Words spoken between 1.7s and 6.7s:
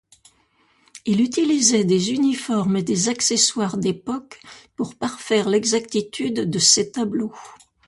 des uniformes et des accessoires d'époque pour parfaire l'exactitude de